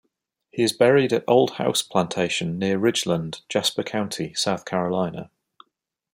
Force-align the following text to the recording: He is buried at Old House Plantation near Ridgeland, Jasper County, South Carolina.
He 0.49 0.63
is 0.63 0.73
buried 0.73 1.13
at 1.13 1.23
Old 1.27 1.51
House 1.57 1.83
Plantation 1.83 2.57
near 2.57 2.79
Ridgeland, 2.79 3.43
Jasper 3.49 3.83
County, 3.83 4.33
South 4.33 4.65
Carolina. 4.65 5.29